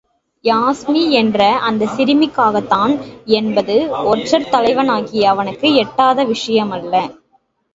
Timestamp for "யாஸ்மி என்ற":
0.45-1.39